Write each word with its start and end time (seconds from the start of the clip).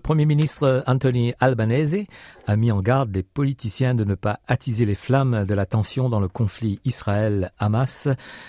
Le 0.00 0.02
Premier 0.02 0.24
ministre 0.24 0.82
Anthony 0.86 1.34
Albanese 1.40 2.06
a 2.46 2.56
mis 2.56 2.72
en 2.72 2.80
garde 2.80 3.14
les 3.14 3.22
politiciens 3.22 3.94
de 3.94 4.04
ne 4.04 4.14
pas 4.14 4.40
attiser 4.46 4.86
les 4.86 4.94
flammes 4.94 5.44
de 5.44 5.52
la 5.52 5.66
tension 5.66 6.08
dans 6.08 6.20
le 6.20 6.26
conflit 6.26 6.80
Israël-Hamas 6.86 8.08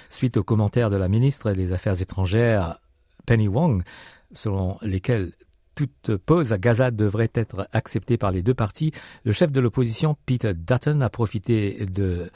suite 0.09 0.37
aux 0.37 0.45
commentaires 0.45 0.89
de 0.89 0.95
la 0.95 1.09
ministre 1.09 1.51
des 1.51 1.73
Affaires 1.73 2.01
étrangères 2.01 2.79
Penny 3.25 3.49
Wong, 3.49 3.83
selon 4.31 4.77
lesquels 4.81 5.33
toute 5.75 6.15
pause 6.15 6.53
à 6.53 6.57
Gaza 6.57 6.89
devrait 6.89 7.31
être 7.33 7.67
acceptée 7.73 8.17
par 8.17 8.31
les 8.31 8.43
deux 8.43 8.53
parties. 8.53 8.93
Le 9.25 9.33
chef 9.33 9.51
de 9.51 9.59
l'opposition 9.59 10.15
Peter 10.25 10.53
Dutton 10.53 11.01
a 11.01 11.09
profité 11.09 11.85
de 11.85 12.31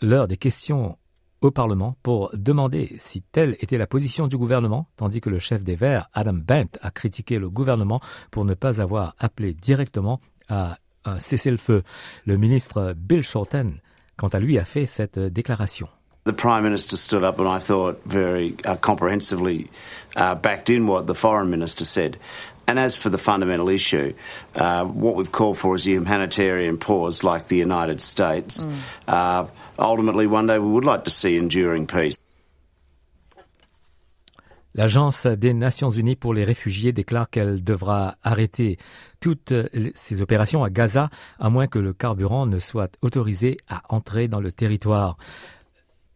l'heure 0.00 0.28
des 0.28 0.36
questions 0.36 0.96
au 1.44 1.50
Parlement 1.50 1.96
pour 2.02 2.30
demander 2.32 2.96
si 2.98 3.20
telle 3.20 3.56
était 3.60 3.76
la 3.76 3.86
position 3.86 4.26
du 4.28 4.38
gouvernement, 4.38 4.88
tandis 4.96 5.20
que 5.20 5.28
le 5.28 5.38
chef 5.38 5.62
des 5.62 5.76
Verts, 5.76 6.08
Adam 6.14 6.32
Bent, 6.32 6.78
a 6.80 6.90
critiqué 6.90 7.38
le 7.38 7.50
gouvernement 7.50 8.00
pour 8.30 8.46
ne 8.46 8.54
pas 8.54 8.80
avoir 8.80 9.14
appelé 9.18 9.52
directement 9.52 10.20
à 10.48 10.78
un 11.04 11.18
cessez-le-feu. 11.18 11.82
Le 12.24 12.36
ministre 12.38 12.94
Bill 12.96 13.22
Shorten, 13.22 13.80
quant 14.16 14.28
à 14.28 14.40
lui, 14.40 14.58
a 14.58 14.64
fait 14.64 14.86
cette 14.86 15.18
déclaration. 15.18 15.88
The 16.24 16.32
Prime 16.32 16.62
Minister 16.62 16.96
stood 16.96 17.22
up 17.22 17.38
and 17.38 17.46
I 17.46 17.58
thought 17.58 18.00
very 18.06 18.54
uh, 18.64 18.76
comprehensively 18.76 19.68
uh, 20.16 20.34
backed 20.34 20.70
in 20.70 20.86
what 20.86 21.06
the 21.06 21.14
Foreign 21.14 21.50
Minister 21.50 21.84
said. 21.84 22.16
And 22.66 22.78
as 22.78 22.96
for 22.96 23.10
the 23.10 23.18
fundamental 23.18 23.68
issue, 23.68 24.14
uh, 24.56 24.86
what 24.86 25.16
we've 25.16 25.30
called 25.30 25.58
for 25.58 25.74
is 25.74 25.86
a 25.86 25.90
humanitarian 25.90 26.78
pause 26.78 27.22
like 27.22 27.48
the 27.48 27.58
United 27.58 28.00
States. 28.00 28.64
Mm. 28.64 29.48
Ultimately, 29.78 30.26
one 30.26 30.46
day 30.46 30.58
we 30.58 30.68
would 30.68 30.84
like 30.84 31.04
to 31.04 31.10
see 31.10 31.36
enduring 31.36 31.86
peace. 31.86 32.18
L'Agence 34.76 35.26
des 35.26 35.54
Nations 35.54 35.90
Unies 35.90 36.16
pour 36.16 36.34
les 36.34 36.42
réfugiés 36.42 36.92
déclare 36.92 37.30
qu'elle 37.30 37.62
devra 37.62 38.16
arrêter 38.24 38.76
toutes 39.20 39.54
ses 39.94 40.20
opérations 40.20 40.64
à 40.64 40.70
Gaza 40.70 41.10
à 41.38 41.48
moins 41.48 41.68
que 41.68 41.78
le 41.78 41.92
carburant 41.92 42.46
ne 42.46 42.58
soit 42.58 42.96
autorisé 43.00 43.56
à 43.68 43.82
entrer 43.88 44.26
dans 44.26 44.40
le 44.40 44.50
territoire. 44.50 45.16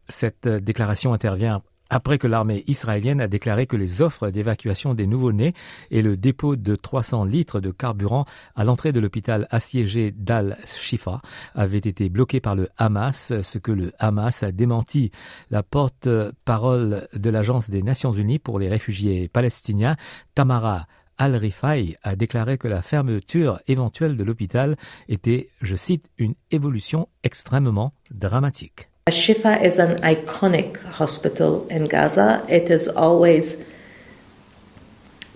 Cette 0.08 0.48
déclaration 0.48 1.12
intervient 1.12 1.62
après 1.90 2.18
que 2.18 2.26
l'armée 2.26 2.64
israélienne 2.66 3.20
a 3.20 3.28
déclaré 3.28 3.66
que 3.66 3.76
les 3.76 4.02
offres 4.02 4.30
d'évacuation 4.30 4.94
des 4.94 5.06
nouveau-nés 5.06 5.54
et 5.90 6.02
le 6.02 6.16
dépôt 6.16 6.56
de 6.56 6.74
300 6.76 7.24
litres 7.24 7.60
de 7.60 7.70
carburant 7.70 8.24
à 8.54 8.64
l'entrée 8.64 8.92
de 8.92 9.00
l'hôpital 9.00 9.46
assiégé 9.50 10.12
d'Al-Shifa 10.12 11.20
avaient 11.54 11.78
été 11.78 12.08
bloqués 12.08 12.40
par 12.40 12.54
le 12.54 12.68
Hamas, 12.76 13.32
ce 13.42 13.58
que 13.58 13.72
le 13.72 13.92
Hamas 13.98 14.42
a 14.42 14.52
démenti. 14.52 15.10
La 15.50 15.62
porte-parole 15.62 17.08
de 17.14 17.30
l'Agence 17.30 17.70
des 17.70 17.82
Nations 17.82 18.12
Unies 18.12 18.38
pour 18.38 18.58
les 18.58 18.68
réfugiés 18.68 19.28
palestiniens, 19.28 19.96
Tamara 20.34 20.86
Al-Rifai 21.18 21.96
a 22.02 22.14
déclaré 22.14 22.58
que 22.58 22.68
la 22.68 22.80
fermeture 22.80 23.60
éventuelle 23.66 24.16
de 24.16 24.24
l'hôpital 24.24 24.76
était, 25.08 25.48
je 25.60 25.74
cite, 25.74 26.10
une 26.16 26.34
évolution 26.50 27.08
extrêmement 27.24 27.92
dramatique. 28.10 28.88
Shifa 29.08 29.62
is 29.62 29.78
an 29.78 29.98
iconic 30.02 30.82
hospital 30.82 31.66
in 31.68 31.84
Gaza. 31.84 32.44
It 32.48 32.70
is 32.70 32.88
always 32.88 33.64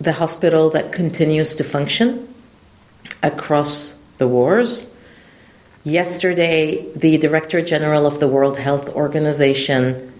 the 0.01 0.13
hospital 0.13 0.71
that 0.71 0.93
continues 0.93 1.55
to 1.57 1.65
function 1.65 2.33
across 3.23 3.97
the 4.19 4.27
wars. 4.27 4.87
Yesterday, 5.85 6.93
the 6.95 7.19
Director 7.19 7.63
General 7.63 8.07
of 8.07 8.21
the 8.21 8.29
World 8.29 8.59
Health 8.59 8.89
Organization 8.91 10.13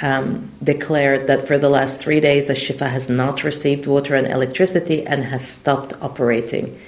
um, 0.00 0.50
declared 0.62 1.26
that 1.26 1.46
for 1.46 1.58
the 1.58 1.68
last 1.68 1.98
three 1.98 2.20
days, 2.20 2.48
Ashifa 2.48 2.88
has 2.90 3.08
not 3.08 3.42
received 3.42 3.86
water 3.86 4.14
and 4.14 4.26
electricity 4.26 5.06
and 5.06 5.24
has 5.24 5.46
stopped 5.46 5.92
operating. 6.00 6.78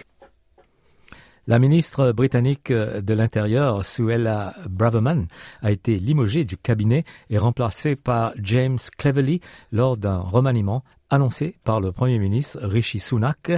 La 1.50 1.58
ministre 1.58 2.12
britannique 2.12 2.70
de 2.70 3.12
l'Intérieur, 3.12 3.84
Suella 3.84 4.54
Braverman, 4.68 5.26
a 5.62 5.72
été 5.72 5.98
limogée 5.98 6.44
du 6.44 6.56
cabinet 6.56 7.02
et 7.28 7.38
remplacée 7.38 7.96
par 7.96 8.34
James 8.40 8.78
Cleverly 8.96 9.40
lors 9.72 9.96
d'un 9.96 10.18
remaniement 10.18 10.84
annoncé 11.10 11.56
par 11.64 11.80
le 11.80 11.92
Premier 11.92 12.18
ministre 12.18 12.58
Rishi 12.62 13.00
Sunak. 13.00 13.52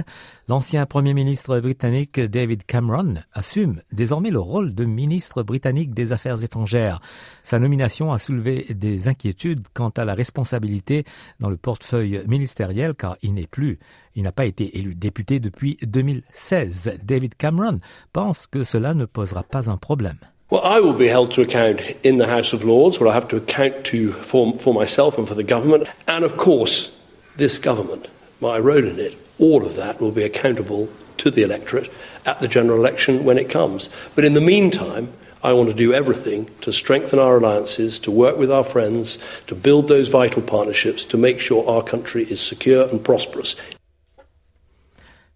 L'ancien 0.47 0.85
Premier 0.85 1.13
ministre 1.13 1.59
britannique 1.59 2.19
David 2.19 2.65
Cameron 2.65 3.15
assume 3.33 3.81
désormais 3.91 4.31
le 4.31 4.39
rôle 4.39 4.73
de 4.75 4.85
ministre 4.85 5.43
britannique 5.43 5.93
des 5.93 6.11
Affaires 6.11 6.43
étrangères. 6.43 6.99
Sa 7.43 7.59
nomination 7.59 8.11
a 8.11 8.17
soulevé 8.17 8.67
des 8.71 9.07
inquiétudes 9.07 9.65
quant 9.73 9.89
à 9.89 10.05
la 10.05 10.13
responsabilité 10.13 11.05
dans 11.39 11.49
le 11.49 11.57
portefeuille 11.57 12.23
ministériel 12.27 12.95
car 12.95 13.17
il 13.21 13.33
n'est 13.33 13.47
plus, 13.47 13.79
il 14.15 14.23
n'a 14.23 14.31
pas 14.31 14.45
été 14.45 14.77
élu 14.77 14.95
député 14.95 15.39
depuis 15.39 15.77
2016. 15.83 16.99
David 17.03 17.35
Cameron 17.35 17.79
pense 18.11 18.47
que 18.47 18.63
cela 18.63 18.93
ne 18.93 19.05
posera 19.05 19.43
pas 19.43 19.69
un 19.69 19.77
problème. 19.77 20.17
Well, 20.51 20.61
I 20.63 20.79
will 20.79 20.93
be 20.93 21.07
held 21.07 21.31
to 21.31 21.41
account 21.41 21.81
in 22.05 22.17
the 22.17 22.27
House 22.27 22.53
of 22.53 22.63
Lords, 22.63 22.99
where 22.99 23.09
I 23.09 23.15
have 23.15 23.27
to 23.29 23.37
account 23.37 23.85
to 23.85 24.11
for, 24.11 24.53
for 24.59 24.71
myself 24.71 25.17
and 25.17 25.25
for 25.25 25.35
the 25.35 25.43
government. 25.43 25.87
And 26.07 26.23
of 26.23 26.37
course, 26.37 26.91
this 27.35 27.57
government, 27.57 28.07
my 28.39 28.59
role 28.59 28.85
in 28.85 28.99
it, 28.99 29.17
all 29.39 29.65
of 29.65 29.75
that 29.75 29.99
will 29.99 30.11
be 30.11 30.23
accountable 30.23 30.89
to 31.17 31.31
the 31.31 31.43
electorate 31.43 31.91
at 32.25 32.39
the 32.39 32.47
general 32.47 32.77
election 32.77 33.25
when 33.25 33.37
it 33.37 33.49
comes. 33.49 33.89
But 34.15 34.25
in 34.25 34.33
the 34.33 34.41
meantime, 34.41 35.11
I 35.43 35.51
want 35.53 35.69
to 35.69 35.75
do 35.75 35.93
everything 35.93 36.49
to 36.61 36.71
strengthen 36.71 37.19
our 37.19 37.37
alliances, 37.37 37.99
to 37.99 38.11
work 38.11 38.37
with 38.37 38.51
our 38.51 38.63
friends, 38.63 39.19
to 39.47 39.55
build 39.55 39.87
those 39.87 40.07
vital 40.07 40.41
partnerships, 40.41 41.03
to 41.05 41.17
make 41.17 41.41
sure 41.41 41.67
our 41.67 41.83
country 41.83 42.23
is 42.23 42.39
secure 42.39 42.87
and 42.87 43.03
prosperous. 43.03 43.57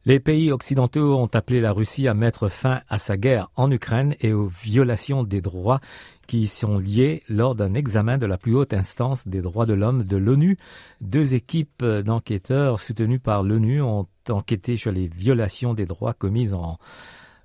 Les 0.08 0.22
pays 0.22 0.54
occidentaux 0.54 1.18
ont 1.18 1.30
appelé 1.34 1.60
la 1.60 1.74
Russie 1.74 2.08
à 2.08 2.14
mettre 2.14 2.48
fin 2.48 2.80
à 2.88 2.98
sa 2.98 3.18
guerre 3.18 3.50
en 3.58 3.70
Ukraine 3.70 4.16
et 4.22 4.32
aux 4.32 4.48
violations 4.48 5.24
des 5.24 5.42
droits 5.42 5.82
qui 6.28 6.44
y 6.44 6.48
sont 6.48 6.78
liés 6.78 7.24
lors 7.28 7.56
d'un 7.56 7.74
examen 7.74 8.18
de 8.18 8.26
la 8.26 8.38
plus 8.38 8.56
haute 8.56 8.72
instance 8.72 9.28
des 9.28 9.42
droits 9.42 9.66
de 9.66 9.74
l'homme 9.74 10.06
de 10.06 10.16
l'ONU. 10.16 10.56
Deux 11.02 11.34
équipes 11.34 11.84
d'enquêteurs 11.84 12.80
soutenues 12.80 13.20
par 13.20 13.44
l'ONU 13.44 13.82
ont 13.82 14.08
enquêté 14.30 14.78
sur 14.78 14.94
les 14.94 15.10
violations 15.10 15.74
des 15.74 15.86
droits 15.86 16.14
commises 16.14 16.54
en 16.54 16.78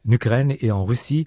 Ukraine 0.08 0.54
et 0.60 0.70
en 0.70 0.84
Russie 0.84 1.26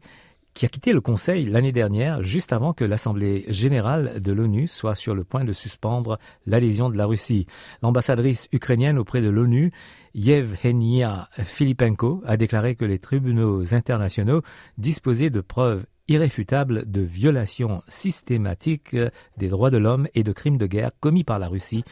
qui 0.55 0.65
a 0.65 0.69
quitté 0.69 0.93
le 0.93 1.01
Conseil 1.01 1.45
l'année 1.45 1.73
dernière, 1.73 2.23
juste 2.23 2.53
avant 2.53 2.73
que 2.73 2.85
l'Assemblée 2.85 3.45
générale 3.49 4.21
de 4.21 4.31
l'ONU 4.31 4.67
soit 4.67 4.95
sur 4.95 5.13
le 5.13 5.25
point 5.25 5.43
de 5.43 5.51
suspendre 5.51 6.17
l'adhésion 6.45 6.89
de 6.89 6.97
la 6.97 7.05
Russie. 7.05 7.45
L'ambassadrice 7.83 8.47
ukrainienne 8.53 8.97
auprès 8.97 9.21
de 9.21 9.29
l'ONU, 9.29 9.71
Yevhenia 10.15 11.29
Filipenko, 11.43 12.23
a 12.25 12.37
déclaré 12.37 12.75
que 12.75 12.85
les 12.85 12.99
tribunaux 12.99 13.73
internationaux 13.73 14.41
disposaient 14.77 15.29
de 15.29 15.41
preuves 15.41 15.85
irréfutables 16.07 16.89
de 16.89 17.01
violations 17.01 17.81
systématiques 17.89 18.95
des 19.37 19.49
droits 19.49 19.71
de 19.71 19.77
l'homme 19.77 20.07
et 20.13 20.23
de 20.23 20.31
crimes 20.31 20.57
de 20.57 20.67
guerre 20.67 20.91
commis 20.99 21.23
par 21.23 21.39
la 21.39 21.47
Russie 21.47 21.83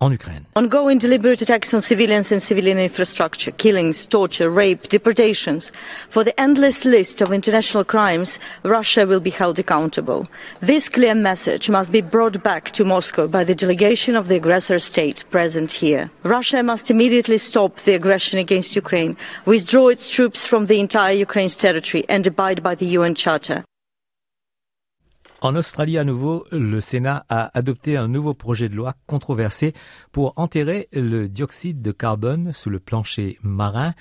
en 0.00 0.12
Ukraine. 0.12 0.46
Ongoing 0.54 0.98
deliberate 0.98 1.42
attacks 1.42 1.74
on 1.74 1.82
civilians 1.82 2.30
and 2.32 2.42
civilian 2.42 2.78
infrastructure, 2.78 3.50
killings, 3.52 4.06
torture, 4.06 4.48
rape, 4.48 4.88
deportations. 4.88 5.72
For 6.08 6.24
the 6.24 6.38
endless 6.40 6.84
list 6.84 7.20
of 7.20 7.32
international 7.32 7.84
crimes, 7.84 8.38
Russia 8.62 9.06
will 9.06 9.20
be 9.20 9.30
held 9.30 9.58
accountable. 9.58 10.26
This 10.60 10.88
clear 10.88 11.14
message 11.14 11.68
must 11.68 11.90
be 11.90 12.00
brought 12.00 12.42
back 12.42 12.70
to 12.72 12.84
Moscow 12.84 13.26
by 13.26 13.44
the 13.44 13.54
delegation 13.54 14.14
of 14.16 14.28
the 14.28 14.36
aggressor 14.36 14.78
state 14.78 15.24
present 15.30 15.72
here. 15.72 16.10
Russia 16.22 16.62
must 16.62 16.90
immediately 16.90 17.38
stop 17.38 17.76
the 17.76 17.94
aggression 17.94 18.38
against 18.38 18.76
Ukraine, 18.76 19.16
withdraw 19.46 19.88
its 19.88 20.10
troops 20.10 20.46
from 20.46 20.66
the 20.66 20.80
entire 20.80 21.14
Ukraine's 21.14 21.56
territory 21.56 22.04
and 22.08 22.26
abide 22.26 22.62
by 22.62 22.74
the 22.74 22.86
UN 22.86 23.14
Charter. 23.14 23.64
En 25.40 25.54
Australie 25.54 25.98
à 25.98 26.04
nouveau, 26.04 26.44
le 26.50 26.80
Sénat 26.80 27.24
a 27.28 27.56
adopté 27.56 27.96
un 27.96 28.08
nouveau 28.08 28.34
projet 28.34 28.68
de 28.68 28.74
loi 28.74 28.94
controversé 29.06 29.72
pour 30.10 30.32
enterrer 30.34 30.88
le 30.92 31.28
dioxyde 31.28 31.80
de 31.80 31.92
carbone 31.92 32.52
sous 32.52 32.70
le 32.70 32.80
plancher 32.80 33.38
marin. 33.44 33.94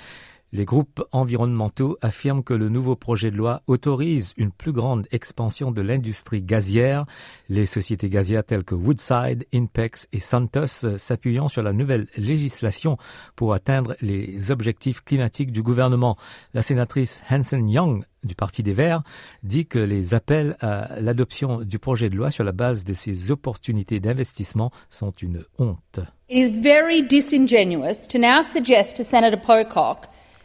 Les 0.54 0.64
groupes 0.64 1.04
environnementaux 1.12 1.98
affirment 2.02 2.42
que 2.42 2.54
le 2.54 2.70
nouveau 2.70 2.96
projet 2.96 3.32
de 3.32 3.36
loi 3.36 3.62
autorise 3.68 4.34
une 4.38 4.52
plus 4.52 4.72
grande 4.72 5.06
expansion 5.12 5.72
de 5.72 5.82
l'industrie 5.82 6.42
gazière. 6.42 7.06
Les 7.50 7.66
sociétés 7.66 8.08
gazières 8.08 8.46
telles 8.46 8.64
que 8.64 8.74
Woodside, 8.74 9.46
Inpex 9.54 10.08
et 10.14 10.22
Santos 10.22 10.98
s'appuyant 10.98 11.50
sur 11.50 11.64
la 11.64 11.74
nouvelle 11.74 12.08
législation 12.16 12.98
pour 13.36 13.54
atteindre 13.54 13.98
les 14.02 14.50
objectifs 14.50 15.02
climatiques 15.02 15.52
du 15.52 15.62
gouvernement. 15.62 16.16
La 16.54 16.62
sénatrice 16.62 17.22
Hansen 17.30 17.68
Young 17.68 18.06
du 18.24 18.34
Parti 18.34 18.64
des 18.64 18.74
Verts 18.74 19.04
dit 19.44 19.66
que 19.66 19.80
les 19.80 20.14
appels 20.14 20.56
à 20.62 21.02
l'adoption 21.02 21.60
du 21.60 21.78
projet 21.78 22.08
de 22.08 22.16
loi 22.16 22.32
sur 22.32 22.46
la 22.46 22.54
base 22.54 22.86
de 22.86 22.94
ces 22.94 23.32
opportunités 23.32 24.00
d'investissement 24.00 24.72
sont 24.90 25.12
une 25.12 25.44
honte. 25.60 26.00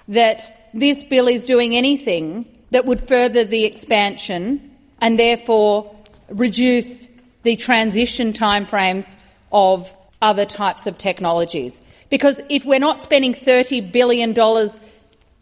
That 0.09 0.69
this 0.75 1.05
bill 1.05 1.29
is 1.29 1.45
doing 1.45 1.75
anything 1.75 2.47
that 2.71 2.85
would 2.87 3.01
further 3.07 3.45
the 3.45 3.65
expansion 3.65 4.71
and 5.01 5.19
therefore 5.19 5.95
reduce 6.29 7.09
the 7.43 7.57
transition 7.57 8.33
timeframes 8.33 9.17
of 9.51 9.95
other 10.23 10.47
types 10.47 10.87
of 10.87 10.97
technologies. 10.97 11.83
Because 12.09 12.41
if 12.49 12.65
we're 12.65 12.79
not 12.79 13.01
spending 13.01 13.35
$30 13.35 13.93
billion 13.93 14.39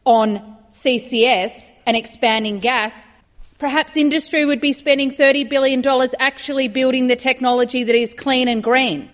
on 0.05 0.57
CCS 0.71 1.73
and 1.87 1.97
expanding 1.97 2.59
gas, 2.59 3.07
perhaps 3.59 3.97
industry 3.97 4.45
would 4.45 4.61
be 4.61 4.73
spending 4.73 5.11
$30 5.11 5.49
billion 5.49 5.85
actually 6.19 6.69
building 6.69 7.09
the 7.09 7.17
technology 7.17 7.85
that 7.85 7.95
is 7.95 8.15
clean 8.15 8.49
and 8.49 8.63
green. 8.63 9.11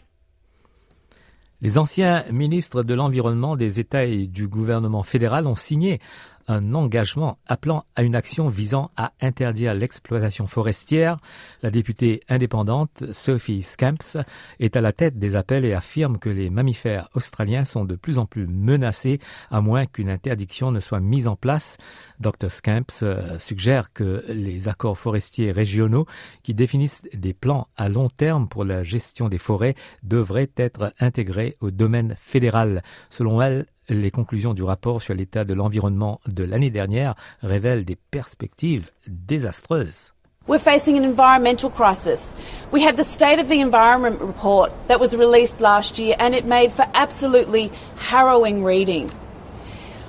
Les 1.66 1.78
anciens 1.78 2.24
ministres 2.30 2.84
de 2.84 2.94
l'Environnement 2.94 3.56
des 3.56 3.80
États 3.80 4.04
et 4.04 4.28
du 4.28 4.46
gouvernement 4.46 5.02
fédéral 5.02 5.48
ont 5.48 5.56
signé 5.56 6.00
un 6.48 6.74
engagement 6.74 7.38
appelant 7.46 7.84
à 7.96 8.02
une 8.02 8.14
action 8.14 8.48
visant 8.48 8.90
à 8.96 9.12
interdire 9.20 9.74
l'exploitation 9.74 10.46
forestière. 10.46 11.18
La 11.62 11.70
députée 11.70 12.20
indépendante 12.28 13.04
Sophie 13.12 13.62
Scamps 13.62 14.18
est 14.60 14.76
à 14.76 14.80
la 14.80 14.92
tête 14.92 15.18
des 15.18 15.36
appels 15.36 15.64
et 15.64 15.72
affirme 15.72 16.18
que 16.18 16.28
les 16.28 16.50
mammifères 16.50 17.08
australiens 17.14 17.64
sont 17.64 17.84
de 17.84 17.96
plus 17.96 18.18
en 18.18 18.26
plus 18.26 18.46
menacés 18.46 19.18
à 19.50 19.60
moins 19.60 19.86
qu'une 19.86 20.10
interdiction 20.10 20.70
ne 20.70 20.80
soit 20.80 21.00
mise 21.00 21.28
en 21.28 21.36
place. 21.36 21.78
Dr 22.20 22.50
Scamps 22.50 23.02
euh, 23.02 23.38
suggère 23.38 23.92
que 23.92 24.24
les 24.28 24.68
accords 24.68 24.98
forestiers 24.98 25.52
régionaux 25.52 26.06
qui 26.42 26.54
définissent 26.54 27.02
des 27.12 27.34
plans 27.34 27.68
à 27.76 27.88
long 27.88 28.08
terme 28.08 28.48
pour 28.48 28.64
la 28.64 28.82
gestion 28.82 29.28
des 29.28 29.38
forêts 29.38 29.74
devraient 30.02 30.50
être 30.56 30.92
intégrés 31.00 31.56
au 31.60 31.70
domaine 31.70 32.14
fédéral. 32.16 32.82
Selon 33.10 33.40
elle, 33.42 33.66
Les 33.88 34.10
conclusions 34.10 34.52
du 34.52 34.64
rapport 34.64 35.00
sur 35.00 35.14
l'état 35.14 35.44
de 35.44 35.54
l'environnement 35.54 36.20
de 36.26 36.42
l'année 36.42 36.70
dernière 36.70 37.14
révèlent 37.42 37.84
des 37.84 37.96
perspectives 38.10 38.90
désastreuses. 39.06 40.12
We're 40.48 40.58
facing 40.58 40.96
an 40.96 41.04
environmental 41.04 41.70
crisis. 41.70 42.34
We 42.72 42.84
had 42.84 42.96
the 42.96 43.04
State 43.04 43.38
of 43.38 43.48
the 43.48 43.60
Environment 43.60 44.20
report 44.20 44.72
that 44.88 45.00
was 45.00 45.16
released 45.16 45.60
last 45.60 45.98
year 45.98 46.16
and 46.18 46.34
it 46.34 46.44
made 46.44 46.72
for 46.72 46.86
absolutely 46.94 47.70
harrowing 47.96 48.64
reading. 48.64 49.10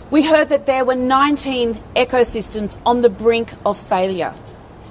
We 0.09 0.23
heard 0.23 0.49
that 0.49 0.65
there 0.65 0.85
were 0.85 0.95
19 0.95 1.75
ecosystems 1.95 2.77
on 2.83 3.01
the 3.01 3.09
brink 3.09 3.51
of 3.63 3.77
failure. 3.77 4.33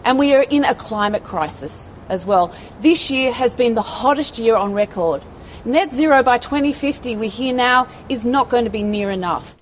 And 0.05 0.19
we 0.19 0.35
are 0.35 0.43
in 0.43 0.65
a 0.65 0.75
climate 0.75 1.25
crisis 1.25 1.93
as 2.09 2.25
well. 2.25 2.53
This 2.81 3.11
year 3.11 3.33
has 3.33 3.57
been 3.57 3.75
the 3.75 3.83
hottest 3.83 4.39
year 4.39 4.55
on 4.55 4.75
record. 4.75 5.23
Net 5.67 5.93
zero 5.93 6.23
by 6.23 6.39
2050, 6.39 7.17
we 7.17 7.27
hear 7.27 7.53
now, 7.53 7.89
is 8.09 8.25
not 8.25 8.49
going 8.49 8.63
to 8.63 8.71
be 8.71 8.85
near 8.85 9.11
enough. 9.11 9.57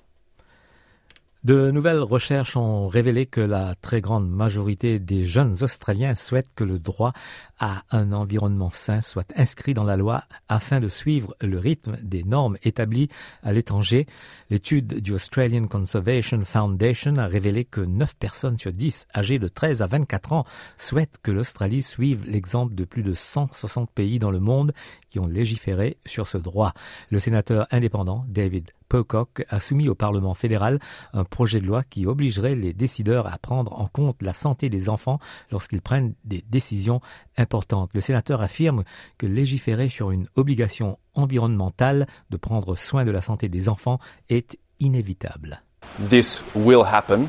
De 1.45 1.69
nouvelles 1.69 2.01
recherches 2.01 2.57
ont 2.57 2.87
révélé 2.87 3.27
que 3.27 3.39
la 3.39 3.75
très 3.75 4.01
grande 4.01 4.27
majorité 4.27 4.97
des 4.97 5.25
jeunes 5.25 5.55
Australiens 5.61 6.15
souhaitent 6.15 6.55
que 6.55 6.63
le 6.63 6.79
droit 6.79 7.13
à 7.59 7.83
un 7.91 8.13
environnement 8.13 8.71
sain 8.71 8.99
soit 9.01 9.31
inscrit 9.35 9.75
dans 9.75 9.83
la 9.83 9.95
loi 9.95 10.23
afin 10.49 10.79
de 10.79 10.87
suivre 10.87 11.35
le 11.41 11.59
rythme 11.59 11.97
des 12.01 12.23
normes 12.23 12.57
établies 12.63 13.09
à 13.43 13.53
l'étranger. 13.53 14.07
L'étude 14.49 15.01
du 15.01 15.13
Australian 15.13 15.67
Conservation 15.67 16.43
Foundation 16.43 17.19
a 17.19 17.27
révélé 17.27 17.63
que 17.63 17.81
9 17.81 18.15
personnes 18.15 18.57
sur 18.57 18.71
10 18.71 19.05
âgées 19.15 19.37
de 19.37 19.47
13 19.47 19.83
à 19.83 19.85
24 19.85 20.33
ans 20.33 20.45
souhaitent 20.77 21.19
que 21.21 21.29
l'Australie 21.29 21.83
suive 21.83 22.25
l'exemple 22.25 22.73
de 22.73 22.85
plus 22.85 23.03
de 23.03 23.13
160 23.13 23.91
pays 23.91 24.17
dans 24.17 24.31
le 24.31 24.39
monde 24.39 24.71
qui 25.11 25.19
ont 25.19 25.27
légiféré 25.27 25.97
sur 26.07 26.25
ce 26.25 26.39
droit. 26.39 26.73
Le 27.11 27.19
sénateur 27.19 27.67
indépendant 27.69 28.25
David 28.29 28.71
Pocock 28.95 29.43
a 29.49 29.59
soumis 29.59 29.89
au 29.89 29.93
Parlement 29.93 30.33
fédéral 30.35 30.79
un 31.11 31.25
projet 31.25 31.59
de 31.59 31.65
loi 31.65 31.83
qui 31.83 32.05
obligerait 32.05 32.55
les 32.55 32.71
décideurs 32.71 33.27
à 33.27 33.37
prendre 33.37 33.77
en 33.77 33.87
compte 33.87 34.21
la 34.21 34.33
santé 34.33 34.69
des 34.69 34.87
enfants 34.87 35.19
lorsqu'ils 35.51 35.81
prennent 35.81 36.13
des 36.23 36.45
décisions 36.49 37.01
importantes. 37.35 37.89
Le 37.93 37.99
sénateur 37.99 38.41
affirme 38.41 38.85
que 39.17 39.25
légiférer 39.25 39.89
sur 39.89 40.11
une 40.11 40.27
obligation 40.35 40.97
environnementale 41.13 42.07
de 42.29 42.37
prendre 42.37 42.77
soin 42.77 43.03
de 43.03 43.11
la 43.11 43.19
santé 43.19 43.49
des 43.49 43.67
enfants 43.67 43.99
est 44.29 44.57
inévitable. 44.79 45.61
This 46.07 46.41
will 46.55 46.85
happen. 46.85 47.27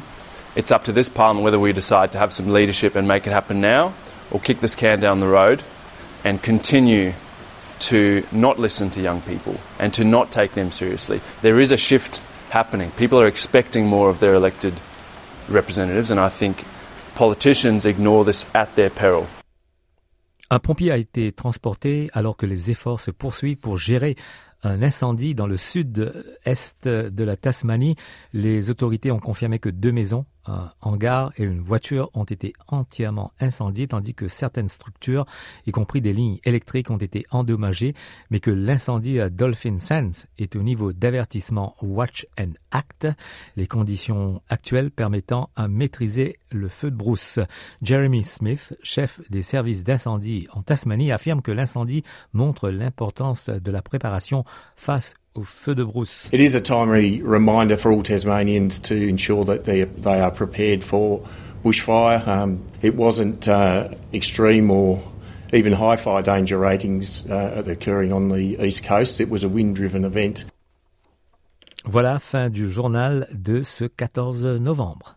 It's 0.56 0.70
up 0.70 0.84
to 0.84 0.92
this 0.92 1.10
parliament 1.10 1.42
whether 1.42 1.58
we 1.58 1.74
decide 1.74 2.12
to 2.12 2.18
have 2.20 2.30
some 2.30 2.54
leadership 2.54 2.94
and 2.94 3.08
make 3.08 3.26
it 3.26 3.32
happen 3.32 3.60
now 3.60 3.90
or 4.30 4.40
kick 4.40 4.60
this 4.60 4.76
can 4.76 5.00
down 5.00 5.18
the 5.18 5.26
road 5.26 5.64
and 6.24 6.38
continue 6.42 7.12
to 7.88 8.22
not 8.32 8.58
listen 8.58 8.90
to 8.90 9.00
young 9.00 9.20
people 9.22 9.54
and 9.78 9.92
to 9.92 10.04
not 10.04 10.30
take 10.30 10.54
them 10.54 10.70
seriously. 10.72 11.20
There 11.42 11.60
is 11.60 11.72
a 11.72 11.76
shift 11.76 12.20
happening. 12.50 12.90
People 12.96 13.20
are 13.20 13.28
expecting 13.28 13.86
more 13.86 14.08
of 14.10 14.18
their 14.18 14.34
elected 14.34 14.74
representatives, 15.48 16.10
and 16.10 16.18
I 16.18 16.28
think 16.28 16.64
politicians 17.14 17.86
ignore 17.86 18.24
this 18.24 18.46
at 18.54 18.74
their 18.74 18.90
peril. 18.90 19.26
Un 20.48 20.60
pompier 20.60 20.92
a 20.92 20.96
été 20.96 21.32
transporté 21.32 22.08
alors 22.12 22.36
que 22.36 22.46
les 22.46 22.70
efforts 22.70 23.00
se 23.00 23.10
poursuivent 23.10 23.58
pour 23.58 23.78
gérer 23.78 24.16
un 24.62 24.80
incendie 24.80 25.34
dans 25.34 25.48
le 25.48 25.56
sud-est 25.56 26.86
de 26.86 27.24
la 27.24 27.36
Tasmanie. 27.36 27.96
Les 28.32 28.70
autorités 28.70 29.10
ont 29.10 29.18
confirmé 29.18 29.58
que 29.58 29.68
deux 29.68 29.92
maisons 29.92 30.24
un 30.46 30.72
hangar 30.80 31.32
et 31.36 31.44
une 31.44 31.60
voiture 31.60 32.10
ont 32.14 32.24
été 32.24 32.52
entièrement 32.68 33.32
incendiés 33.40 33.88
tandis 33.88 34.14
que 34.14 34.28
certaines 34.28 34.68
structures, 34.68 35.26
y 35.66 35.70
compris 35.70 36.00
des 36.00 36.12
lignes 36.12 36.38
électriques, 36.44 36.90
ont 36.90 36.96
été 36.96 37.24
endommagées, 37.30 37.94
mais 38.30 38.40
que 38.40 38.50
l'incendie 38.50 39.20
à 39.20 39.30
Dolphin 39.30 39.78
Sands 39.78 40.26
est 40.38 40.56
au 40.56 40.62
niveau 40.62 40.92
d'avertissement 40.92 41.74
Watch 41.82 42.26
and 42.40 42.52
Act, 42.70 43.08
les 43.56 43.66
conditions 43.66 44.40
actuelles 44.48 44.90
permettant 44.90 45.50
à 45.56 45.68
maîtriser 45.68 46.38
le 46.50 46.68
feu 46.68 46.90
de 46.90 46.96
brousse. 46.96 47.38
Jeremy 47.82 48.24
Smith, 48.24 48.76
chef 48.82 49.20
des 49.30 49.42
services 49.42 49.84
d'incendie 49.84 50.48
en 50.52 50.62
Tasmanie, 50.62 51.12
affirme 51.12 51.42
que 51.42 51.52
l'incendie 51.52 52.02
montre 52.32 52.70
l'importance 52.70 53.48
de 53.48 53.70
la 53.70 53.82
préparation 53.82 54.44
face 54.76 55.14
au 55.36 55.42
feu 55.42 55.74
de 55.74 55.84
brousse. 55.84 56.28
It 56.32 56.40
is 56.40 56.54
a 56.54 56.60
timely 56.60 57.22
reminder 57.22 57.76
for 57.76 57.92
all 57.92 58.02
Tasmanians 58.02 58.78
to 58.80 58.94
ensure 58.94 59.44
that 59.44 59.64
they, 59.64 59.84
they 59.84 60.20
are 60.20 60.30
prepared 60.30 60.82
for 60.82 61.22
bushfire. 61.64 62.26
Um, 62.26 62.60
it 62.82 62.94
wasn't 62.94 63.48
uh, 63.48 63.88
extreme 64.12 64.70
or 64.70 65.02
even 65.52 65.72
high 65.72 65.96
fire 65.96 66.22
danger 66.22 66.58
ratings 66.58 67.26
uh, 67.30 67.62
occurring 67.66 68.12
on 68.12 68.28
the 68.28 68.56
east 68.60 68.84
coast. 68.84 69.20
It 69.20 69.28
was 69.28 69.44
a 69.44 69.48
wind-driven 69.48 70.04
event. 70.04 70.44
Voilà, 71.84 72.18
fin 72.18 72.50
du 72.50 72.68
journal 72.68 73.28
de 73.32 73.62
ce 73.62 73.84
14 73.84 74.44
novembre. 74.60 75.16